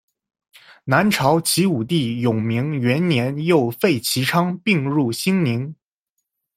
[0.83, 5.75] 南朝齐武帝永明元年又废齐昌并入兴宁。